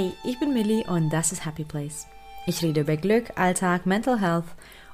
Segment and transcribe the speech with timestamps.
[0.00, 2.06] Hey, ich bin Millie und das ist Happy Place.
[2.46, 4.46] Ich rede über Glück, Alltag, Mental Health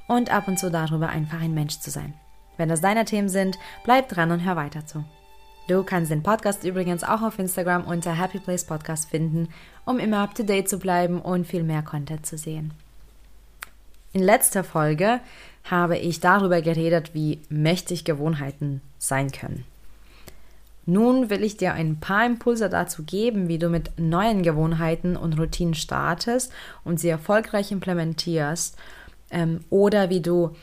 [0.08, 2.14] und ab und zu darüber, einfach ein Mensch zu sein.
[2.56, 5.04] Wenn das deine Themen sind, bleib dran und hör weiter zu.
[5.68, 9.48] Du kannst den Podcast übrigens auch auf Instagram unter Happy Place Podcast finden,
[9.84, 12.74] um immer up to date zu bleiben und viel mehr Content zu sehen.
[14.12, 15.20] In letzter Folge
[15.70, 19.66] habe ich darüber geredet, wie mächtig Gewohnheiten sein können.
[20.86, 25.38] Nun will ich dir ein paar Impulse dazu geben, wie du mit neuen Gewohnheiten und
[25.38, 26.52] Routinen startest
[26.84, 28.76] und sie erfolgreich implementierst
[29.30, 30.54] ähm, oder wie du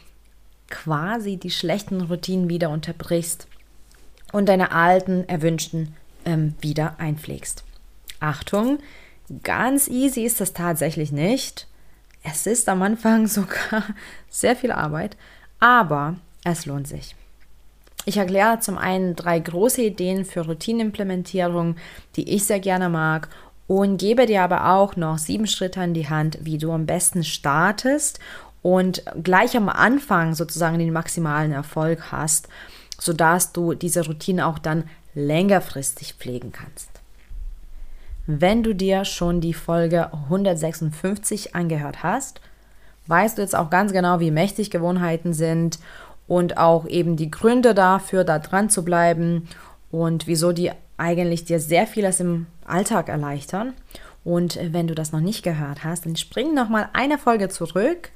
[0.70, 3.48] quasi die schlechten Routinen wieder unterbrichst
[4.32, 5.94] und deine alten, erwünschten
[6.26, 7.66] ähm, wieder einpflegst.
[8.22, 8.80] Achtung,
[9.44, 11.68] ganz easy ist das tatsächlich nicht.
[12.24, 13.84] Es ist am Anfang sogar
[14.30, 15.18] sehr viel Arbeit,
[15.60, 16.16] aber
[16.46, 17.16] es lohnt sich.
[18.06, 21.78] Ich erkläre zum einen drei große Ideen für Routinimplementierung,
[22.16, 23.30] die ich sehr gerne mag
[23.68, 27.24] und gebe dir aber auch noch sieben Schritte an die Hand, wie du am besten
[27.24, 28.20] startest
[28.62, 32.50] und gleich am Anfang sozusagen den maximalen Erfolg hast,
[33.00, 34.84] sodass du diese Routine auch dann
[35.16, 36.90] längerfristig pflegen kannst.
[38.26, 42.42] Wenn du dir schon die Folge 156 angehört hast,
[43.08, 45.80] weißt du jetzt auch ganz genau, wie mächtig Gewohnheiten sind
[46.28, 49.48] und auch eben die Gründe dafür, da dran zu bleiben
[49.92, 53.74] und wieso die eigentlich dir sehr vieles im Alltag erleichtern.
[54.24, 58.10] Und wenn du das noch nicht gehört hast, dann spring noch mal eine Folge zurück,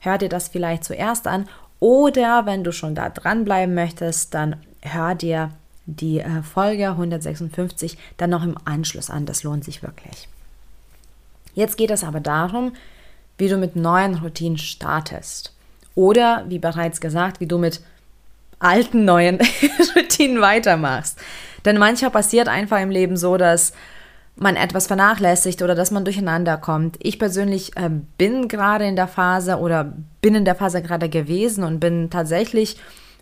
[0.00, 1.48] hör dir das vielleicht zuerst an
[1.80, 5.50] oder wenn du schon da dranbleiben möchtest, dann hör dir
[5.86, 9.26] die äh, Folge 156 dann noch im Anschluss an.
[9.26, 10.28] Das lohnt sich wirklich.
[11.54, 12.74] Jetzt geht es aber darum,
[13.38, 15.54] wie du mit neuen Routinen startest.
[15.96, 17.80] Oder, wie bereits gesagt, wie du mit
[18.60, 19.40] alten neuen
[19.96, 21.18] Routinen weitermachst.
[21.64, 23.72] Denn manchmal passiert einfach im Leben so, dass
[24.36, 26.98] man etwas vernachlässigt oder dass man durcheinander kommt.
[27.00, 31.64] Ich persönlich äh, bin gerade in der Phase oder bin in der Phase gerade gewesen
[31.64, 32.76] und bin tatsächlich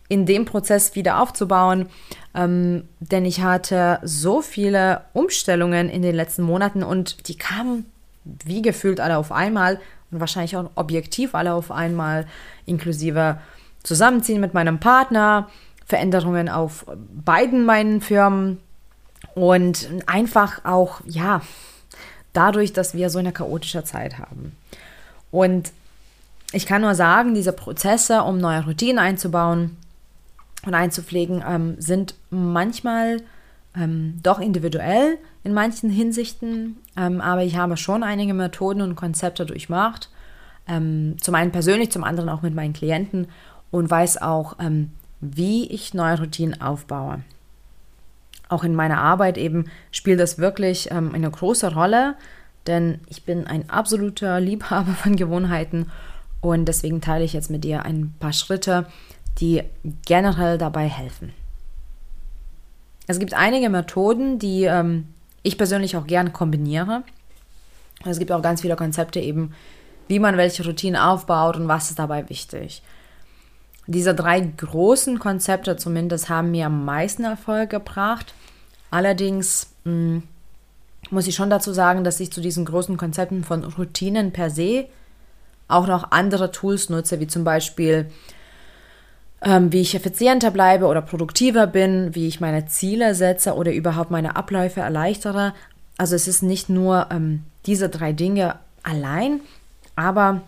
[0.08, 1.86] in dem Prozess wieder aufzubauen,
[2.34, 7.86] ähm, denn ich hatte so viele Umstellungen in den letzten Monaten und die kamen
[8.24, 9.80] wie gefühlt alle auf einmal
[10.14, 12.26] und wahrscheinlich auch objektiv alle auf einmal,
[12.66, 13.38] inklusive
[13.82, 15.48] Zusammenziehen mit meinem Partner,
[15.86, 18.60] Veränderungen auf beiden meinen Firmen
[19.34, 21.42] und einfach auch, ja,
[22.32, 24.56] dadurch, dass wir so eine chaotische Zeit haben.
[25.30, 25.72] Und
[26.52, 29.76] ich kann nur sagen, diese Prozesse, um neue Routinen einzubauen
[30.64, 33.18] und einzupflegen, ähm, sind manchmal
[33.76, 39.46] ähm, doch individuell in manchen Hinsichten, ähm, aber ich habe schon einige Methoden und Konzepte
[39.46, 40.10] durchmacht,
[40.68, 43.28] ähm, zum einen persönlich, zum anderen auch mit meinen Klienten
[43.70, 47.22] und weiß auch, ähm, wie ich neue Routinen aufbaue.
[48.48, 52.14] Auch in meiner Arbeit eben spielt das wirklich ähm, eine große Rolle,
[52.66, 55.90] denn ich bin ein absoluter Liebhaber von Gewohnheiten
[56.40, 58.86] und deswegen teile ich jetzt mit dir ein paar Schritte,
[59.40, 59.62] die
[60.06, 61.32] generell dabei helfen.
[63.06, 65.08] Es gibt einige Methoden, die ähm,
[65.42, 67.02] ich persönlich auch gerne kombiniere.
[68.04, 69.54] Es gibt auch ganz viele Konzepte eben,
[70.08, 72.82] wie man welche Routinen aufbaut und was ist dabei wichtig.
[73.86, 78.34] Diese drei großen Konzepte zumindest haben mir am meisten Erfolg gebracht.
[78.90, 80.22] Allerdings mh, hm,
[81.10, 84.86] muss ich schon dazu sagen, dass ich zu diesen großen Konzepten von Routinen per se
[85.68, 88.10] auch noch andere Tools nutze, wie zum Beispiel,
[89.44, 94.10] ähm, wie ich effizienter bleibe oder produktiver bin, wie ich meine Ziele setze oder überhaupt
[94.10, 95.54] meine Abläufe erleichtere.
[95.96, 99.40] Also es ist nicht nur ähm, diese drei Dinge allein,
[99.96, 100.42] aber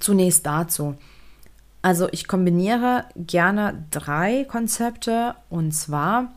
[0.00, 0.96] zunächst dazu.
[1.82, 6.32] Also ich kombiniere gerne drei Konzepte und zwar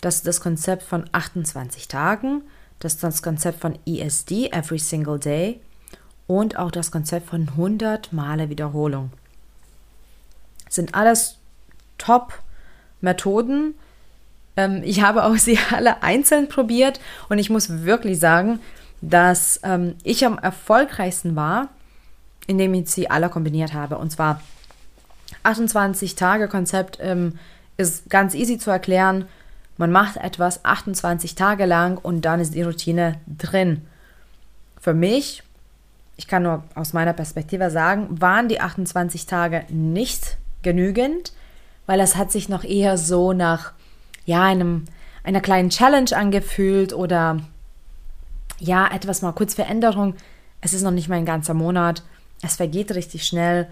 [0.00, 2.42] das ist das Konzept von 28 Tagen,
[2.78, 5.60] das ist das Konzept von ESD, Every Single Day
[6.26, 9.10] und auch das Konzept von 100 Male Wiederholung.
[10.70, 11.36] Sind alles
[11.98, 13.74] Top-Methoden.
[14.56, 18.60] Ähm, ich habe auch sie alle einzeln probiert und ich muss wirklich sagen,
[19.02, 21.68] dass ähm, ich am erfolgreichsten war,
[22.46, 23.98] indem ich sie alle kombiniert habe.
[23.98, 24.40] Und zwar
[25.44, 27.38] 28-Tage-Konzept ähm,
[27.76, 29.26] ist ganz easy zu erklären.
[29.78, 33.86] Man macht etwas 28 Tage lang und dann ist die Routine drin.
[34.78, 35.42] Für mich,
[36.16, 41.32] ich kann nur aus meiner Perspektive sagen, waren die 28 Tage nicht genügend,
[41.86, 43.72] weil es hat sich noch eher so nach
[44.24, 44.84] ja, einem,
[45.24, 47.40] einer kleinen Challenge angefühlt oder
[48.58, 50.14] ja, etwas mal kurz Veränderung.
[50.60, 52.02] Es ist noch nicht mal ein ganzer Monat.
[52.42, 53.68] Es vergeht richtig schnell.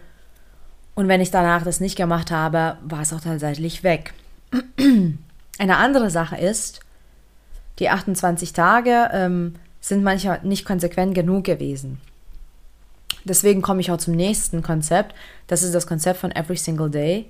[0.94, 4.14] Und wenn ich danach das nicht gemacht habe, war es auch tatsächlich weg.
[5.58, 6.80] Eine andere Sache ist,
[7.78, 12.00] die 28 Tage ähm, sind manchmal nicht konsequent genug gewesen.
[13.28, 15.14] Deswegen komme ich auch zum nächsten Konzept.
[15.46, 17.26] Das ist das Konzept von Every Single Day.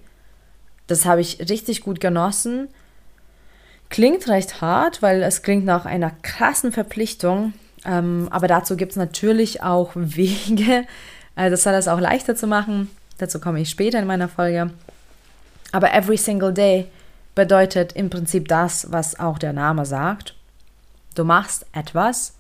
[0.87, 2.69] Das habe ich richtig gut genossen.
[3.91, 7.53] Klingt recht hart, weil es klingt nach einer krassen Verpflichtung.
[7.85, 10.85] Ähm, aber dazu gibt es natürlich auch Wege.
[11.37, 12.91] Also das soll es auch leichter zu machen.
[13.19, 14.71] Dazu komme ich später in meiner Folge.
[15.73, 16.87] Aber Every Single Day
[17.35, 20.35] bedeutet im Prinzip das, was auch der Name sagt.
[21.15, 22.35] Du machst etwas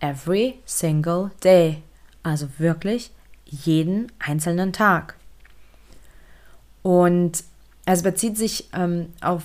[0.00, 1.82] every single day.
[2.22, 3.10] Also wirklich
[3.46, 5.14] jeden einzelnen Tag.
[6.82, 7.44] Und
[7.86, 9.42] es bezieht sich ähm, auf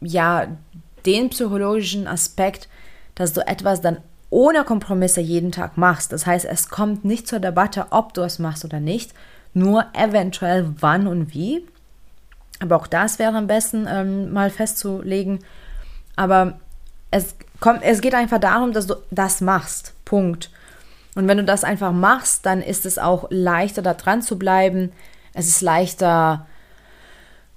[0.00, 0.46] ja
[1.06, 2.68] den psychologischen Aspekt,
[3.14, 3.98] dass du etwas dann
[4.30, 6.12] ohne Kompromisse jeden Tag machst.
[6.12, 9.12] Das heißt, es kommt nicht zur Debatte, ob du es machst oder nicht,
[9.52, 11.66] nur eventuell wann und wie.
[12.60, 15.40] Aber auch das wäre am besten ähm, mal festzulegen.
[16.16, 16.58] Aber
[17.10, 19.92] es, kommt, es geht einfach darum, dass du das machst.
[20.04, 20.50] Punkt.
[21.14, 24.92] Und wenn du das einfach machst, dann ist es auch leichter, da dran zu bleiben.
[25.34, 26.46] Es ist leichter,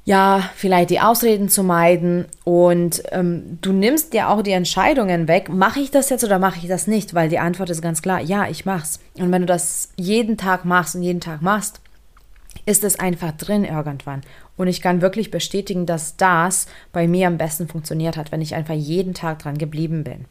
[0.04, 2.26] ja, vielleicht die Ausreden zu meiden.
[2.44, 5.50] Und ähm, du nimmst dir auch die Entscheidungen weg.
[5.50, 7.14] Mache ich das jetzt oder mache ich das nicht?
[7.14, 9.00] Weil die Antwort ist ganz klar, ja, ich mach's.
[9.18, 11.80] Und wenn du das jeden Tag machst und jeden Tag machst,
[12.66, 14.22] ist es einfach drin irgendwann.
[14.58, 18.56] Und ich kann wirklich bestätigen, dass das bei mir am besten funktioniert hat, wenn ich
[18.56, 20.26] einfach jeden Tag dran geblieben bin.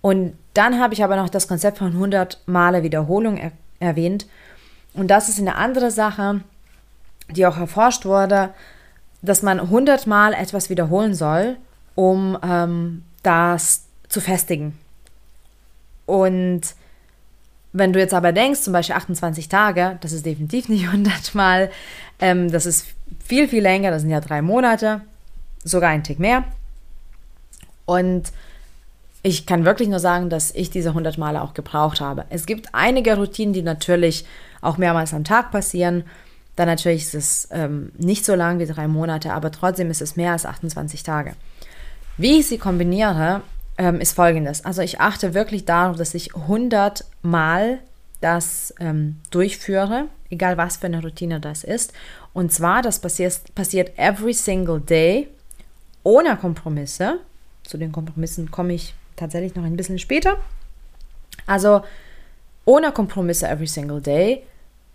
[0.00, 4.26] Und dann habe ich aber noch das Konzept von 100 Male Wiederholung er erwähnt.
[4.94, 6.40] Und das ist eine andere Sache,
[7.30, 8.50] die auch erforscht wurde,
[9.22, 11.56] dass man 100 Mal etwas wiederholen soll,
[11.94, 14.78] um ähm, das zu festigen.
[16.06, 16.62] Und
[17.72, 21.70] wenn du jetzt aber denkst, zum Beispiel 28 Tage, das ist definitiv nicht 100 Mal,
[22.18, 22.86] ähm, das ist
[23.24, 25.02] viel, viel länger, das sind ja drei Monate,
[25.64, 26.44] sogar ein Tick mehr.
[27.84, 28.32] Und
[29.22, 32.24] ich kann wirklich nur sagen, dass ich diese 100 Male auch gebraucht habe.
[32.30, 34.24] Es gibt einige Routinen, die natürlich
[34.60, 36.04] auch mehrmals am Tag passieren.
[36.56, 40.16] Dann natürlich ist es ähm, nicht so lang wie drei Monate, aber trotzdem ist es
[40.16, 41.34] mehr als 28 Tage.
[42.16, 43.42] Wie ich sie kombiniere,
[43.76, 44.64] ähm, ist folgendes.
[44.64, 47.78] Also ich achte wirklich darauf, dass ich 100 Mal
[48.20, 51.92] das ähm, durchführe, egal was für eine Routine das ist.
[52.32, 55.28] Und zwar, das passiert, passiert every single day,
[56.02, 57.18] ohne Kompromisse.
[57.62, 60.38] Zu den Kompromissen komme ich tatsächlich noch ein bisschen später.
[61.46, 61.82] Also
[62.64, 64.42] ohne Kompromisse every single day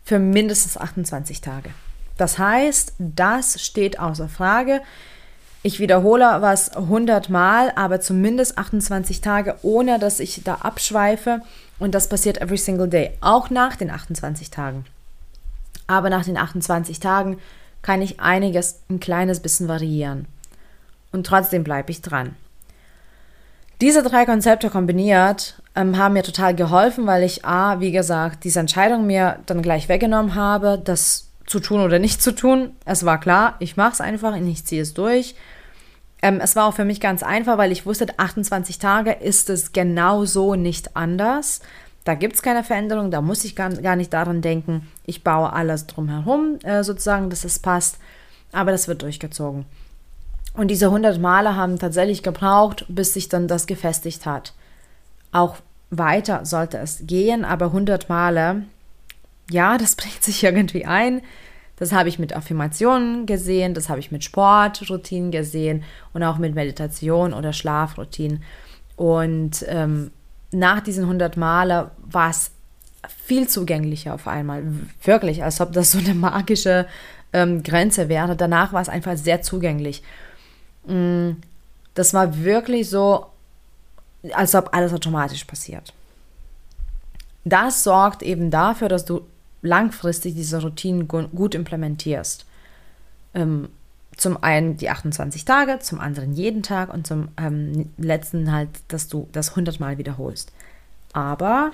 [0.04, 1.70] für mindestens 28 Tage.
[2.18, 4.82] Das heißt, das steht außer Frage.
[5.64, 11.42] Ich wiederhole was 100 Mal, aber zumindest 28 Tage, ohne dass ich da abschweife.
[11.80, 14.86] Und das passiert every single day, auch nach den 28 Tagen.
[15.88, 17.40] Aber nach den 28 Tagen
[17.82, 20.28] kann ich einiges ein kleines bisschen variieren.
[21.12, 22.36] Und trotzdem bleibe ich dran.
[23.84, 28.62] Diese drei Konzepte kombiniert ähm, haben mir total geholfen, weil ich A, wie gesagt, diese
[28.62, 32.72] Entscheidung mir dann gleich weggenommen habe, das zu tun oder nicht zu tun.
[32.86, 35.36] Es war klar, ich mache es einfach und ich ziehe es durch.
[36.22, 39.74] Ähm, es war auch für mich ganz einfach, weil ich wusste, 28 Tage ist es
[39.74, 41.60] genau so nicht anders.
[42.06, 44.88] Da gibt es keine Veränderung, da muss ich gar, gar nicht daran denken.
[45.06, 47.98] Ich baue alles drumherum, äh, sozusagen, dass es passt.
[48.54, 49.66] Aber das wird durchgezogen.
[50.54, 54.54] Und diese 100 Male haben tatsächlich gebraucht, bis sich dann das gefestigt hat.
[55.32, 55.58] Auch
[55.90, 58.64] weiter sollte es gehen, aber 100 Male,
[59.50, 61.22] ja, das bringt sich irgendwie ein.
[61.78, 65.84] Das habe ich mit Affirmationen gesehen, das habe ich mit Sportroutinen gesehen
[66.14, 68.44] und auch mit Meditation oder Schlafroutinen.
[68.96, 70.12] Und ähm,
[70.52, 72.52] nach diesen 100 Male war es
[73.26, 74.64] viel zugänglicher auf einmal.
[75.04, 76.86] Wirklich, als ob das so eine magische
[77.34, 78.36] ähm, Grenze wäre.
[78.36, 80.04] Danach war es einfach sehr zugänglich.
[80.86, 81.32] Mm,
[81.94, 83.28] das war wirklich so,
[84.34, 85.94] als ob alles automatisch passiert.
[87.46, 89.22] Das sorgt eben dafür, dass du
[89.62, 92.46] langfristig diese Routinen gut implementierst.
[93.34, 93.70] Ähm,
[94.16, 99.08] zum einen die 28 Tage, zum anderen jeden Tag und zum ähm, letzten halt, dass
[99.08, 100.52] du das 100 Mal wiederholst.
[101.14, 101.72] Aber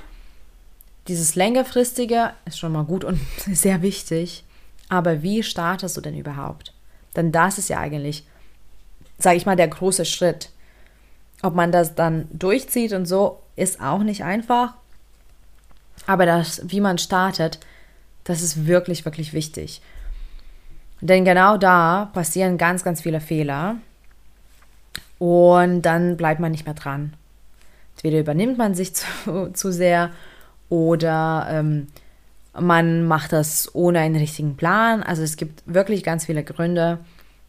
[1.07, 3.19] dieses längerfristige ist schon mal gut und
[3.51, 4.43] sehr wichtig.
[4.87, 6.73] Aber wie startest du denn überhaupt?
[7.15, 8.25] Denn das ist ja eigentlich
[9.19, 10.49] sage ich mal, der große Schritt.
[11.41, 14.73] Ob man das dann durchzieht und so, ist auch nicht einfach.
[16.07, 17.59] Aber das, wie man startet,
[18.23, 19.81] das ist wirklich, wirklich wichtig.
[21.01, 23.75] Denn genau da passieren ganz, ganz viele Fehler.
[25.17, 27.13] Und dann bleibt man nicht mehr dran.
[27.95, 30.11] Entweder übernimmt man sich zu, zu sehr
[30.69, 31.87] oder ähm,
[32.59, 35.03] man macht das ohne einen richtigen Plan.
[35.03, 36.99] Also es gibt wirklich ganz viele Gründe,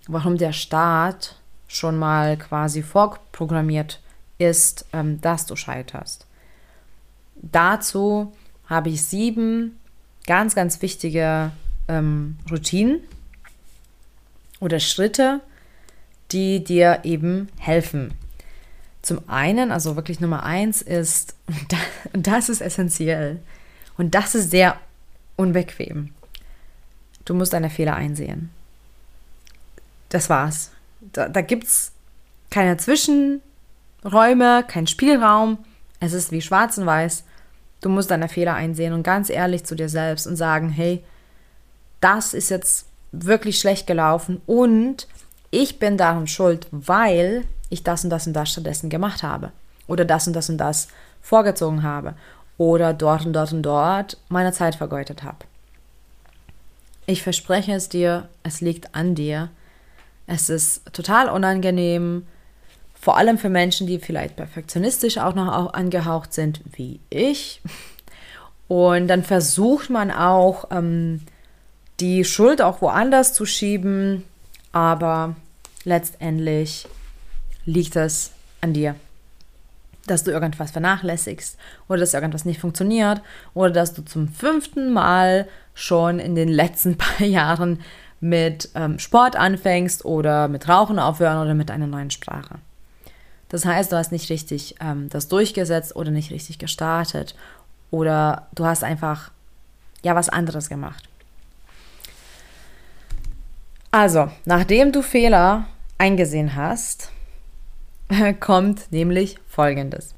[0.06, 1.39] warum der Start
[1.70, 4.00] schon mal quasi vorprogrammiert
[4.38, 6.26] ist, ähm, dass du scheiterst.
[7.36, 8.32] Dazu
[8.66, 9.78] habe ich sieben
[10.26, 11.52] ganz, ganz wichtige
[11.86, 13.00] ähm, Routinen
[14.58, 15.40] oder Schritte,
[16.32, 18.14] die dir eben helfen.
[19.00, 21.36] Zum einen, also wirklich Nummer eins ist,
[22.12, 23.38] und das ist essentiell
[23.96, 24.76] und das ist sehr
[25.36, 26.12] unbequem.
[27.24, 28.50] Du musst deine Fehler einsehen.
[30.08, 30.72] Das war's.
[31.00, 31.92] Da, da gibt es
[32.50, 35.58] keine Zwischenräume, keinen Spielraum.
[36.00, 37.24] Es ist wie schwarz und weiß.
[37.80, 41.02] Du musst deine Fehler einsehen und ganz ehrlich zu dir selbst und sagen, hey,
[42.00, 45.08] das ist jetzt wirklich schlecht gelaufen und
[45.50, 49.52] ich bin daran schuld, weil ich das und das und das stattdessen gemacht habe
[49.86, 50.88] oder das und das und das
[51.20, 52.14] vorgezogen habe
[52.56, 55.38] oder dort und dort und dort meine Zeit vergeudet habe.
[57.06, 59.48] Ich verspreche es dir, es liegt an dir.
[60.32, 62.24] Es ist total unangenehm,
[62.94, 67.60] vor allem für Menschen, die vielleicht perfektionistisch auch noch angehaucht sind, wie ich.
[68.68, 71.22] Und dann versucht man auch, ähm,
[71.98, 74.22] die Schuld auch woanders zu schieben,
[74.70, 75.34] aber
[75.82, 76.86] letztendlich
[77.64, 78.94] liegt es an dir.
[80.06, 81.58] Dass du irgendwas vernachlässigst
[81.88, 83.20] oder dass irgendwas nicht funktioniert
[83.52, 87.80] oder dass du zum fünften Mal schon in den letzten paar Jahren
[88.20, 92.56] mit ähm, Sport anfängst oder mit Rauchen aufhören oder mit einer neuen Sprache.
[93.48, 97.34] Das heißt, du hast nicht richtig ähm, das durchgesetzt oder nicht richtig gestartet
[97.90, 99.30] oder du hast einfach
[100.02, 101.08] ja was anderes gemacht.
[103.90, 105.66] Also, nachdem du Fehler
[105.98, 107.10] eingesehen hast,
[108.40, 110.14] kommt nämlich Folgendes.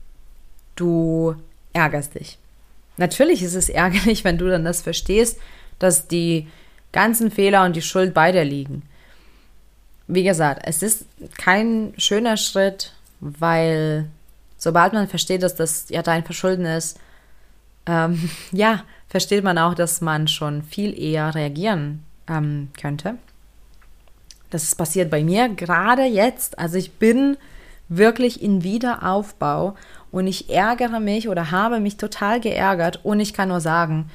[0.77, 1.37] Du
[1.73, 2.39] ärgerst dich.
[2.99, 5.39] Natürlich ist es ärgerlich, wenn du dann das verstehst,
[5.79, 6.49] dass die
[6.93, 8.83] ganzen Fehler und die Schuld bei dir liegen.
[10.07, 11.07] Wie gesagt, es ist
[11.39, 14.09] kein schöner Schritt, weil
[14.59, 16.99] sobald man versteht, dass das ja dein Verschulden ist,
[17.87, 23.17] ähm, ja, versteht man auch, dass man schon viel eher reagieren ähm, könnte.
[24.51, 26.59] Das ist passiert bei mir gerade jetzt.
[26.59, 27.39] Also ich bin
[27.89, 29.77] wirklich in Wiederaufbau
[30.11, 34.11] und ich ärgere mich oder habe mich total geärgert und ich kann nur sagen,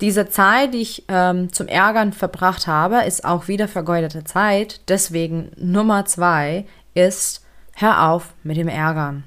[0.00, 4.80] diese Zeit, die ich ähm, zum Ärgern verbracht habe, ist auch wieder vergeudete Zeit.
[4.88, 9.24] Deswegen Nummer zwei ist, hör auf mit dem Ärgern.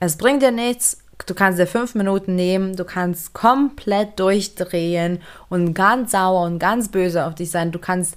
[0.00, 0.98] Es bringt dir nichts.
[1.26, 6.88] Du kannst dir fünf Minuten nehmen, du kannst komplett durchdrehen und ganz sauer und ganz
[6.88, 7.72] böse auf dich sein.
[7.72, 8.16] Du kannst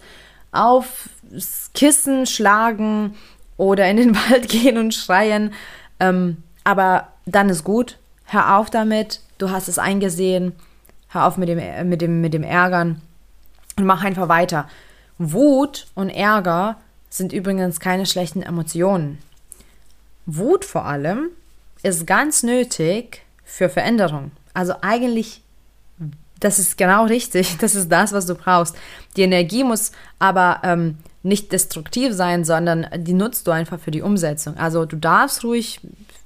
[0.51, 3.15] aufs Kissen schlagen
[3.57, 5.53] oder in den Wald gehen und schreien.
[5.99, 7.97] Ähm, aber dann ist gut.
[8.25, 9.21] Hör auf damit.
[9.39, 10.53] Du hast es eingesehen.
[11.11, 13.01] Hör auf mit dem, mit dem, mit dem Ärgern
[13.77, 14.67] und mach einfach weiter.
[15.17, 16.77] Wut und Ärger
[17.09, 19.19] sind übrigens keine schlechten Emotionen.
[20.25, 21.29] Wut vor allem
[21.83, 24.31] ist ganz nötig für Veränderung.
[24.53, 25.41] Also eigentlich
[26.41, 27.57] das ist genau richtig.
[27.61, 28.75] Das ist das, was du brauchst.
[29.15, 34.01] Die Energie muss aber ähm, nicht destruktiv sein, sondern die nutzt du einfach für die
[34.01, 34.57] Umsetzung.
[34.57, 35.79] Also du darfst ruhig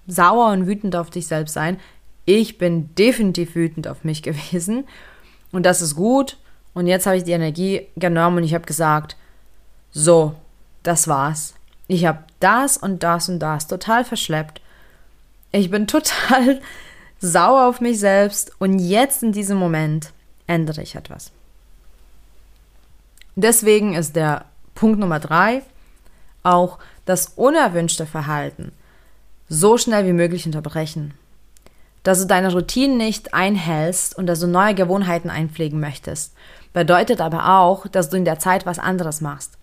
[0.08, 1.77] sauer und wütend auf dich selbst sein.
[2.25, 4.86] Ich bin definitiv wütend auf mich gewesen
[5.51, 6.38] und das ist gut.
[6.74, 9.15] Und jetzt habe ich die Energie genommen und ich habe gesagt,
[9.91, 10.36] so,
[10.84, 11.53] das war's.
[11.88, 14.62] Ich habe das und das und das total verschleppt.
[15.51, 16.60] Ich bin total
[17.20, 20.12] sauer auf mich selbst und jetzt in diesem Moment
[20.48, 21.32] ändere ich etwas.
[23.36, 25.62] Deswegen ist der Punkt Nummer drei
[26.44, 28.72] auch das unerwünschte Verhalten
[29.48, 31.13] so schnell wie möglich unterbrechen.
[32.05, 36.35] Dass du deine Routinen nicht einhältst und dass du neue Gewohnheiten einpflegen möchtest,
[36.71, 39.57] bedeutet aber auch, dass du in der Zeit was anderes machst.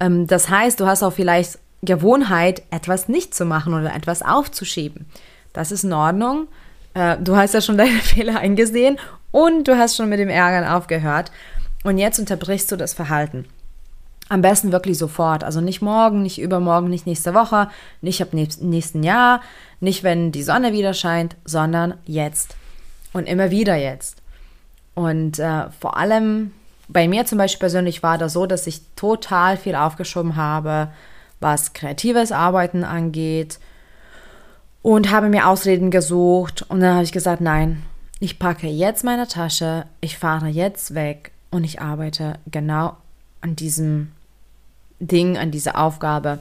[0.00, 5.06] Ähm, das heißt, du hast auch vielleicht Gewohnheit, etwas nicht zu machen oder etwas aufzuschieben.
[5.52, 6.48] Das ist in Ordnung.
[6.94, 8.98] Äh, du hast ja schon deine Fehler eingesehen
[9.30, 11.30] und du hast schon mit dem Ärgern aufgehört.
[11.84, 13.44] Und jetzt unterbrichst du das Verhalten.
[14.28, 15.44] Am besten wirklich sofort.
[15.44, 19.40] Also nicht morgen, nicht übermorgen, nicht nächste Woche, nicht ab nächsten Jahr,
[19.82, 22.56] nicht wenn die Sonne wieder scheint, sondern jetzt.
[23.12, 24.22] Und immer wieder jetzt.
[24.94, 26.52] Und äh, vor allem
[26.88, 30.88] bei mir zum Beispiel persönlich war das so, dass ich total viel aufgeschoben habe,
[31.40, 33.58] was kreatives Arbeiten angeht,
[34.82, 37.84] und habe mir Ausreden gesucht und dann habe ich gesagt, nein,
[38.18, 42.96] ich packe jetzt meine Tasche, ich fahre jetzt weg und ich arbeite genau
[43.40, 44.10] an diesem
[44.98, 46.40] Ding, an dieser Aufgabe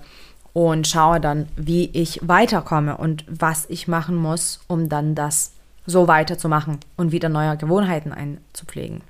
[0.53, 5.53] und schaue dann, wie ich weiterkomme und was ich machen muss, um dann das
[5.85, 9.01] so weiterzumachen und wieder neue Gewohnheiten einzupflegen.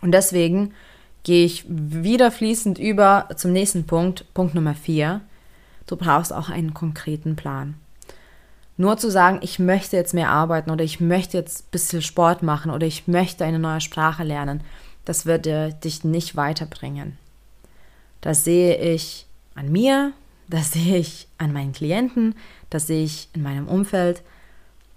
[0.00, 0.72] Und deswegen
[1.24, 5.20] gehe ich wieder fließend über zum nächsten Punkt, Punkt Nummer vier.
[5.86, 7.74] du brauchst auch einen konkreten Plan.
[8.76, 12.42] Nur zu sagen, ich möchte jetzt mehr arbeiten oder ich möchte jetzt ein bisschen Sport
[12.42, 14.60] machen oder ich möchte eine neue Sprache lernen,
[15.04, 17.16] das wird dich nicht weiterbringen.
[18.20, 20.12] Das sehe ich an mir,
[20.48, 22.34] das sehe ich an meinen Klienten,
[22.70, 24.22] das sehe ich in meinem Umfeld.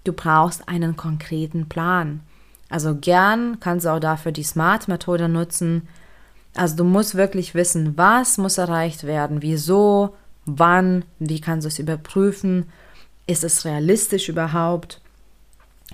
[0.04, 2.20] Du brauchst einen konkreten Plan.
[2.68, 5.88] Also gern kannst du auch dafür die SMART-Methode nutzen.
[6.54, 10.14] Also du musst wirklich wissen, was muss erreicht werden, wieso,
[10.46, 12.66] wann, wie kannst du es überprüfen,
[13.26, 15.00] ist es realistisch überhaupt?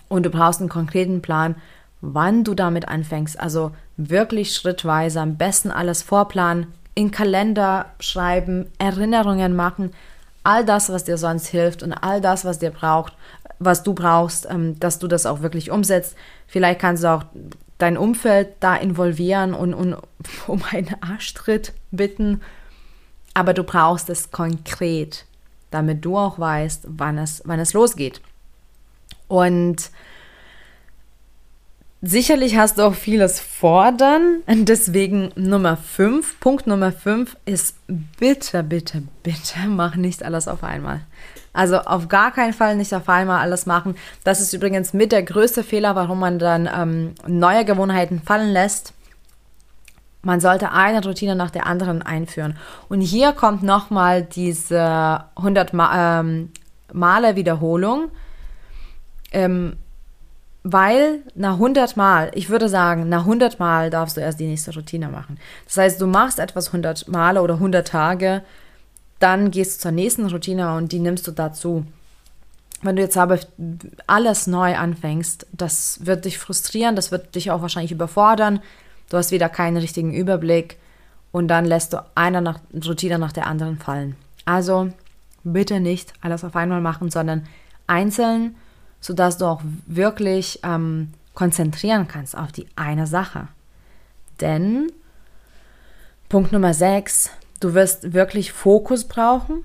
[0.09, 1.57] Und du brauchst einen konkreten Plan,
[2.01, 3.41] wann du damit anfängst.
[3.41, 9.93] Also wirklich schrittweise, am besten alles vorplanen, in Kalender schreiben, Erinnerungen machen,
[10.43, 13.13] all das, was dir sonst hilft und all das, was dir braucht,
[13.59, 16.17] was du brauchst, ähm, dass du das auch wirklich umsetzt.
[16.47, 17.25] Vielleicht kannst du auch
[17.79, 19.97] dein Umfeld da involvieren und, und
[20.47, 22.41] um einen Arschtritt bitten,
[23.35, 25.27] aber du brauchst es konkret,
[25.71, 28.23] damit du auch weißt, wann es, wann es losgeht.
[29.29, 29.91] Und
[32.09, 34.43] Sicherlich hast du auch vieles fordern.
[34.47, 41.01] Deswegen Nummer 5, Punkt Nummer 5 ist bitte, bitte, bitte mach nicht alles auf einmal.
[41.53, 43.97] Also auf gar keinen Fall nicht auf einmal alles machen.
[44.23, 48.93] Das ist übrigens mit der größte Fehler, warum man dann ähm, neue Gewohnheiten fallen lässt.
[50.23, 52.57] Man sollte eine Routine nach der anderen einführen.
[52.89, 56.53] Und hier kommt nochmal diese 100 Ma ähm,
[56.93, 58.13] Male Wiederholung.
[59.33, 59.79] Ähm,
[60.69, 64.75] weil nach 100 Mal, ich würde sagen, nach 100 Mal darfst du erst die nächste
[64.75, 65.39] Routine machen.
[65.65, 68.43] Das heißt, du machst etwas 100 Male oder 100 Tage,
[69.21, 71.87] dann gehst du zur nächsten Routine und die nimmst du dazu.
[72.83, 73.39] Wenn du jetzt aber
[74.09, 78.59] alles neu anfängst, das wird dich frustrieren, das wird dich auch wahrscheinlich überfordern.
[79.09, 80.79] Du hast wieder keinen richtigen Überblick
[81.31, 84.17] und dann lässt du eine nach, Routine nach der anderen fallen.
[84.45, 84.91] Also
[85.45, 87.47] bitte nicht alles auf einmal machen, sondern
[87.87, 88.57] einzeln
[89.01, 93.49] sodass du auch wirklich ähm, konzentrieren kannst auf die eine Sache.
[94.41, 94.91] Denn
[96.29, 97.31] Punkt Nummer 6,
[97.61, 99.65] du wirst wirklich Fokus brauchen.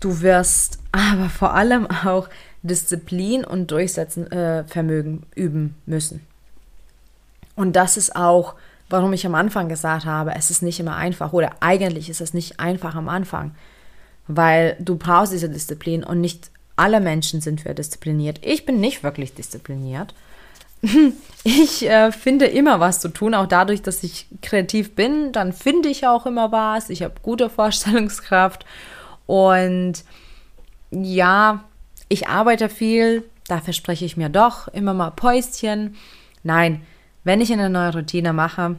[0.00, 2.28] Du wirst aber vor allem auch
[2.62, 6.26] Disziplin und Durchsetzungsvermögen äh, üben müssen.
[7.54, 8.54] Und das ist auch,
[8.88, 12.34] warum ich am Anfang gesagt habe, es ist nicht immer einfach oder eigentlich ist es
[12.34, 13.54] nicht einfach am Anfang,
[14.26, 18.40] weil du brauchst diese Disziplin und nicht alle Menschen sind wir diszipliniert.
[18.42, 20.14] Ich bin nicht wirklich diszipliniert.
[21.44, 25.88] Ich äh, finde immer was zu tun, auch dadurch, dass ich kreativ bin, dann finde
[25.88, 26.90] ich auch immer was.
[26.90, 28.66] Ich habe gute Vorstellungskraft
[29.24, 30.04] und
[30.90, 31.64] ja,
[32.08, 35.96] ich arbeite viel, da verspreche ich mir doch immer mal Päuschen.
[36.42, 36.82] Nein,
[37.24, 38.76] wenn ich eine neue Routine mache,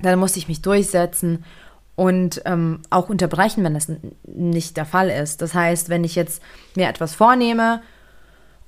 [0.00, 1.44] dann muss ich mich durchsetzen
[2.00, 3.92] und ähm, auch unterbrechen, wenn das
[4.24, 5.42] nicht der Fall ist.
[5.42, 6.40] Das heißt, wenn ich jetzt
[6.74, 7.82] mir etwas vornehme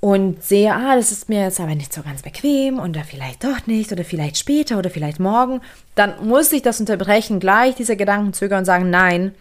[0.01, 3.67] und sehe, ah, das ist mir jetzt aber nicht so ganz bequem oder vielleicht doch
[3.67, 5.63] nicht oder vielleicht später oder vielleicht morgen,
[5.95, 9.35] dann muss ich das unterbrechen, gleich diese Gedankenzüge und sagen, nein,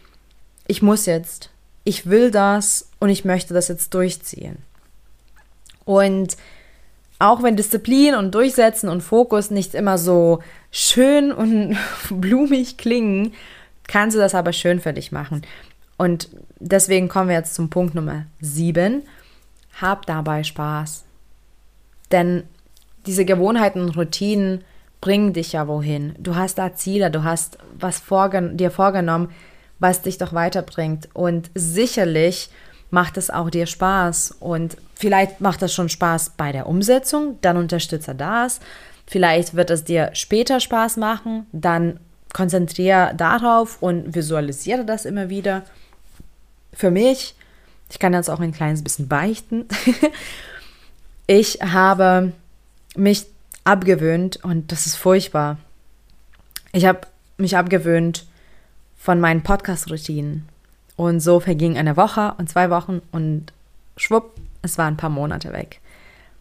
[0.67, 1.49] ich muss jetzt,
[1.83, 4.59] ich will das und ich möchte das jetzt durchziehen.
[5.83, 6.37] Und
[7.19, 10.39] auch wenn Disziplin und Durchsetzen und Fokus nicht immer so
[10.71, 11.75] schön und
[12.09, 13.33] blumig klingen,
[13.91, 15.41] kannst du das aber schön für dich machen.
[15.97, 19.03] Und deswegen kommen wir jetzt zum Punkt Nummer 7.
[19.81, 21.03] Hab dabei Spaß.
[22.11, 22.43] Denn
[23.05, 24.63] diese Gewohnheiten und Routinen
[25.01, 26.15] bringen dich ja wohin.
[26.19, 29.29] Du hast da Ziele, du hast was vorgen dir vorgenommen,
[29.79, 31.09] was dich doch weiterbringt.
[31.13, 32.49] Und sicherlich
[32.91, 34.37] macht es auch dir Spaß.
[34.39, 38.61] Und vielleicht macht es schon Spaß bei der Umsetzung, dann unterstütze das.
[39.05, 41.99] Vielleicht wird es dir später Spaß machen, dann
[42.33, 45.63] konzentriere darauf und visualisiere das immer wieder.
[46.73, 47.35] Für mich,
[47.89, 49.65] ich kann jetzt auch ein kleines bisschen beichten,
[51.27, 52.33] ich habe
[52.95, 53.25] mich
[53.63, 55.57] abgewöhnt und das ist furchtbar.
[56.71, 57.01] Ich habe
[57.37, 58.25] mich abgewöhnt
[58.97, 60.47] von meinen Podcast-Routinen.
[60.95, 63.53] Und so verging eine Woche und zwei Wochen und
[63.97, 65.79] schwupp, es waren ein paar Monate weg,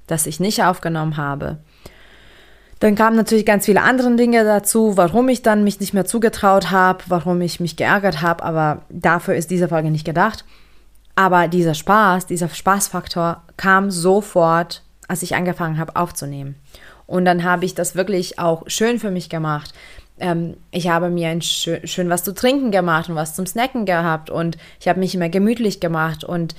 [0.07, 1.59] dass ich nicht aufgenommen habe.
[2.81, 6.71] Dann kamen natürlich ganz viele andere Dinge dazu, warum ich dann mich nicht mehr zugetraut
[6.71, 10.47] habe, warum ich mich geärgert habe, aber dafür ist diese Folge nicht gedacht.
[11.15, 16.55] Aber dieser Spaß, dieser Spaßfaktor kam sofort, als ich angefangen habe aufzunehmen.
[17.07, 19.75] Und dann habe ich das wirklich auch schön für mich gemacht.
[20.19, 23.85] Ähm, ich habe mir ein schön, schön was zu trinken gemacht und was zum Snacken
[23.85, 26.55] gehabt und ich habe mich immer gemütlich gemacht und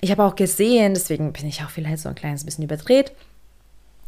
[0.00, 3.12] ich habe auch gesehen, deswegen bin ich auch vielleicht so ein kleines bisschen überdreht,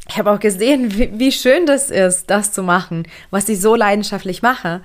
[0.07, 3.75] ich habe auch gesehen, wie, wie, schön das ist, das zu machen, was ich so
[3.75, 4.81] leidenschaftlich mache.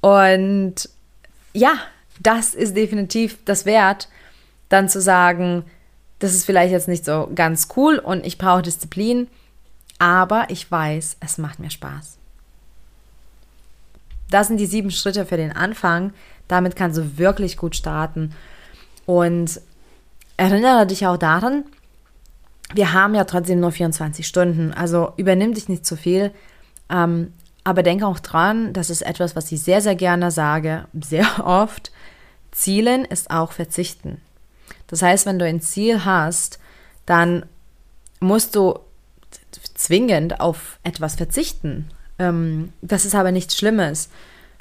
[0.00, 0.74] Und
[1.52, 1.72] ja,
[2.20, 4.08] das ist definitiv das wert,
[4.68, 5.64] dann zu sagen,
[6.18, 9.28] das ist vielleicht jetzt nicht so ganz cool und ich brauche Disziplin,
[9.98, 12.18] aber ich weiß, es macht mir Spaß.
[14.30, 16.12] Das sind die sieben Schritte für den Anfang.
[16.46, 18.32] Damit kannst du wirklich gut starten.
[19.06, 19.60] Und
[20.36, 21.64] erinnere dich auch daran,
[22.74, 24.72] wir haben ja trotzdem nur 24 Stunden.
[24.72, 26.30] Also übernimm dich nicht zu viel.
[26.88, 27.32] Ähm,
[27.64, 31.92] aber denke auch dran, das ist etwas, was ich sehr, sehr gerne sage, sehr oft.
[32.52, 34.20] Zielen ist auch verzichten.
[34.86, 36.58] Das heißt, wenn du ein Ziel hast,
[37.06, 37.46] dann
[38.18, 38.78] musst du
[39.74, 41.88] zwingend auf etwas verzichten.
[42.18, 44.10] Ähm, das ist aber nichts Schlimmes.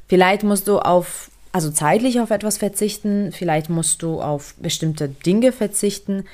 [0.07, 5.51] Vielleicht musst du auf, also zeitlich auf etwas verzichten, vielleicht musst du auf bestimmte Dinge
[5.51, 6.25] verzichten,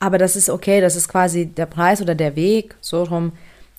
[0.00, 3.32] aber das ist okay, das ist quasi der Preis oder der Weg so rum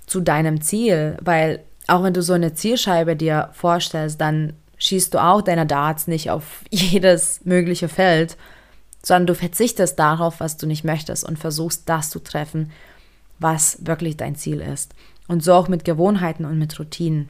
[0.05, 5.23] zu deinem Ziel, weil auch wenn du so eine Zielscheibe dir vorstellst, dann schießt du
[5.23, 8.37] auch deine Darts nicht auf jedes mögliche Feld,
[9.03, 12.71] sondern du verzichtest darauf, was du nicht möchtest und versuchst das zu treffen,
[13.39, 14.93] was wirklich dein Ziel ist.
[15.27, 17.29] Und so auch mit Gewohnheiten und mit Routinen.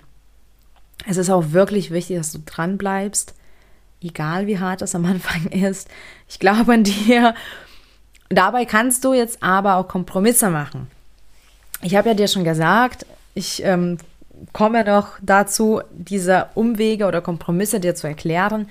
[1.06, 3.36] Es ist auch wirklich wichtig, dass du dran bleibst,
[4.02, 5.90] egal wie hart es am Anfang ist.
[6.28, 7.36] Ich glaube an dir.
[8.30, 10.88] Dabei kannst du jetzt aber auch Kompromisse machen.
[11.82, 13.98] Ich habe ja dir schon gesagt, ich ähm,
[14.54, 18.70] komme noch dazu, diese Umwege oder Kompromisse dir zu erklären.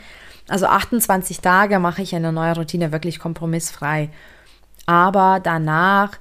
[0.49, 4.11] Also 28 Tage mache ich eine neue Routine wirklich kompromissfrei.
[4.87, 6.18] Aber danach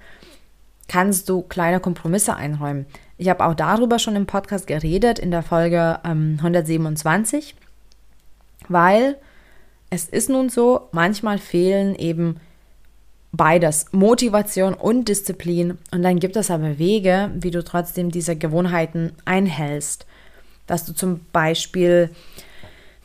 [0.87, 2.85] kannst du kleine Kompromisse einräumen.
[3.17, 7.55] Ich habe auch darüber schon im Podcast geredet, in der Folge ähm, 127,
[8.67, 9.17] weil
[9.89, 12.39] es ist nun so, manchmal fehlen eben
[13.37, 15.77] beides, Motivation und Disziplin.
[15.91, 20.05] Und dann gibt es aber Wege, wie du trotzdem diese Gewohnheiten einhältst.
[20.65, 22.09] Dass du zum Beispiel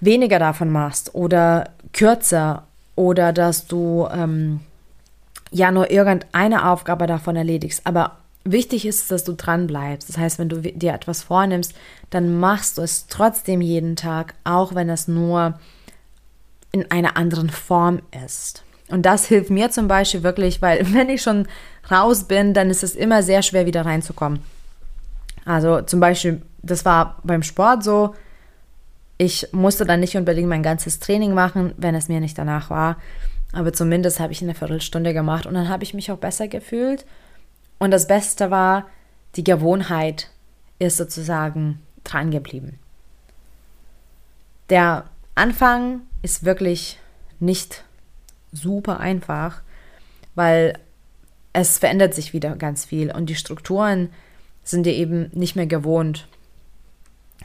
[0.00, 2.66] weniger davon machst oder kürzer
[2.96, 4.60] oder dass du ähm,
[5.52, 7.86] ja nur irgendeine Aufgabe davon erledigst.
[7.86, 10.08] Aber wichtig ist, dass du dran bleibst.
[10.08, 11.74] Das heißt, wenn du dir etwas vornimmst,
[12.10, 15.58] dann machst du es trotzdem jeden Tag, auch wenn es nur
[16.72, 18.64] in einer anderen Form ist.
[18.92, 21.48] Und das hilft mir zum Beispiel wirklich, weil wenn ich schon
[21.90, 24.40] raus bin, dann ist es immer sehr schwer, wieder reinzukommen.
[25.46, 28.14] Also zum Beispiel, das war beim Sport so,
[29.16, 32.98] ich musste dann nicht unbedingt mein ganzes Training machen, wenn es mir nicht danach war.
[33.52, 37.06] Aber zumindest habe ich eine Viertelstunde gemacht und dann habe ich mich auch besser gefühlt.
[37.78, 38.86] Und das Beste war,
[39.36, 40.28] die Gewohnheit
[40.78, 42.78] ist sozusagen dran geblieben.
[44.68, 46.98] Der Anfang ist wirklich
[47.40, 47.84] nicht
[48.52, 49.62] super einfach,
[50.34, 50.78] weil
[51.52, 54.10] es verändert sich wieder ganz viel und die Strukturen
[54.62, 56.28] sind dir eben nicht mehr gewohnt.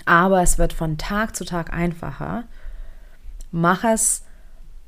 [0.06, 2.44] Aber es wird von Tag zu Tag einfacher.
[3.52, 4.24] Mach es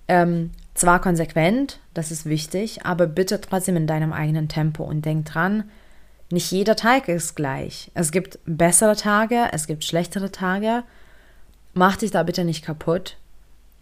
[0.08, 5.25] ähm, zwar konsequent, das ist wichtig, aber bitte trotzdem in deinem eigenen Tempo und denk
[5.25, 5.65] dran,
[6.32, 7.91] nicht jeder Tag ist gleich.
[7.95, 10.84] Es gibt bessere Tage, es gibt schlechtere Tage.
[11.73, 13.17] Mach dich da bitte nicht kaputt.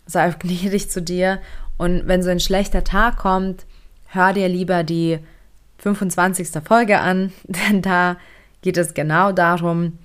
[0.05, 1.39] Sei gnädig zu dir
[1.77, 3.65] und wenn so ein schlechter Tag kommt,
[4.07, 5.19] hör dir lieber die
[5.79, 6.49] 25.
[6.63, 8.17] Folge an, denn da
[8.61, 9.99] geht es genau darum,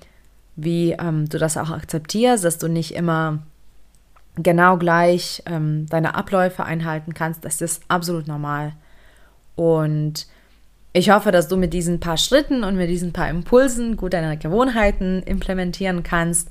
[0.54, 3.38] wie ähm, du das auch akzeptierst, dass du nicht immer
[4.36, 7.44] genau gleich ähm, deine Abläufe einhalten kannst.
[7.44, 8.74] Das ist absolut normal.
[9.56, 10.26] Und
[10.92, 14.36] ich hoffe, dass du mit diesen paar Schritten und mit diesen paar Impulsen gut deine
[14.36, 16.48] Gewohnheiten implementieren kannst.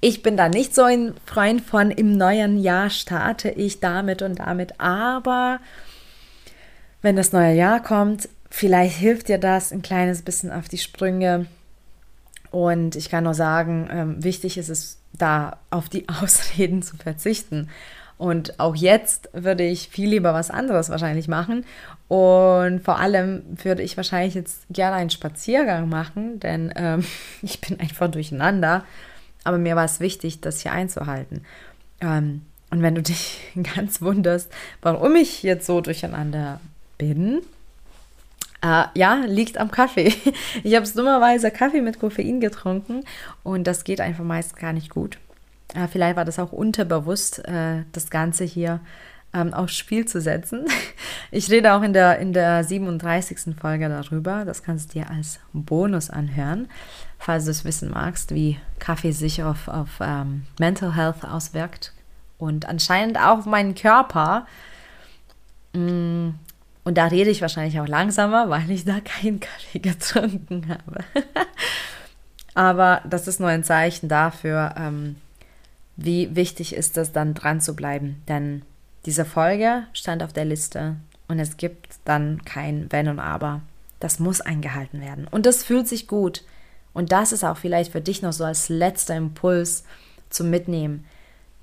[0.00, 4.38] Ich bin da nicht so ein Freund von, im neuen Jahr starte ich damit und
[4.38, 5.58] damit, aber
[7.02, 11.46] wenn das neue Jahr kommt, vielleicht hilft dir das ein kleines bisschen auf die Sprünge.
[12.50, 17.68] Und ich kann nur sagen, ähm, wichtig ist es, da auf die Ausreden zu verzichten.
[18.18, 21.64] Und auch jetzt würde ich viel lieber was anderes wahrscheinlich machen.
[22.08, 27.04] Und vor allem würde ich wahrscheinlich jetzt gerne einen Spaziergang machen, denn ähm,
[27.42, 28.84] ich bin einfach durcheinander
[29.44, 31.44] aber mir war es wichtig, das hier einzuhalten.
[32.00, 33.40] Ähm, und wenn du dich
[33.74, 34.50] ganz wunderst,
[34.82, 36.60] warum ich jetzt so durcheinander
[36.96, 37.42] bin,
[38.62, 40.12] äh, ja, liegt am Kaffee.
[40.64, 43.04] Ich habe dummerweise Kaffee mit Koffein getrunken
[43.42, 45.18] und das geht einfach meist gar nicht gut.
[45.74, 48.80] Äh, vielleicht war das auch unterbewusst, äh, das Ganze hier
[49.32, 50.66] ähm, aufs Spiel zu setzen.
[51.30, 53.54] Ich rede auch in der, in der 37.
[53.60, 54.46] Folge darüber.
[54.46, 56.68] Das kannst du dir als Bonus anhören
[57.18, 61.92] falls du es wissen magst, wie Kaffee sich auf, auf ähm, Mental Health auswirkt
[62.38, 64.46] und anscheinend auch auf meinen Körper.
[65.74, 66.30] Mm,
[66.84, 71.04] und da rede ich wahrscheinlich auch langsamer, weil ich da keinen Kaffee getrunken habe.
[72.54, 75.16] Aber das ist nur ein Zeichen dafür, ähm,
[75.96, 78.22] wie wichtig ist es dann dran zu bleiben.
[78.28, 78.62] Denn
[79.04, 80.96] diese Folge stand auf der Liste
[81.28, 83.60] und es gibt dann kein Wenn und Aber.
[84.00, 85.26] Das muss eingehalten werden.
[85.28, 86.42] Und das fühlt sich gut.
[86.98, 89.84] Und das ist auch vielleicht für dich noch so als letzter Impuls
[90.30, 91.04] zum Mitnehmen.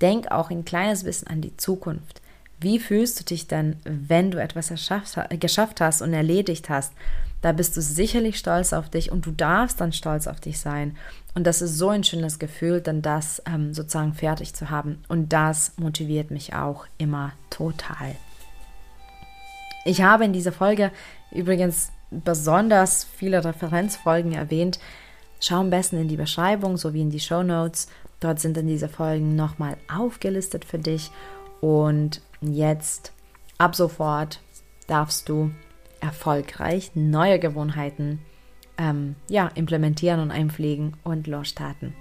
[0.00, 2.22] Denk auch ein kleines bisschen an die Zukunft.
[2.58, 6.94] Wie fühlst du dich denn, wenn du etwas geschafft hast und erledigt hast?
[7.42, 10.96] Da bist du sicherlich stolz auf dich und du darfst dann stolz auf dich sein.
[11.34, 15.04] Und das ist so ein schönes Gefühl, dann das ähm, sozusagen fertig zu haben.
[15.06, 18.16] Und das motiviert mich auch immer total.
[19.84, 20.92] Ich habe in dieser Folge
[21.30, 24.78] übrigens besonders viele Referenzfolgen erwähnt.
[25.40, 27.88] Schau am besten in die Beschreibung sowie in die Show Notes.
[28.20, 31.10] Dort sind dann diese Folgen nochmal aufgelistet für dich.
[31.60, 33.12] Und jetzt,
[33.58, 34.40] ab sofort,
[34.86, 35.50] darfst du
[36.00, 38.20] erfolgreich neue Gewohnheiten
[38.78, 41.94] ähm, ja, implementieren und einpflegen und losstarten.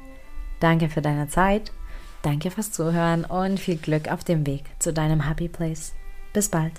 [0.59, 1.71] Danke für deine Zeit,
[2.21, 5.93] danke fürs Zuhören und viel Glück auf dem Weg zu deinem Happy Place.
[6.33, 6.73] Bis bald.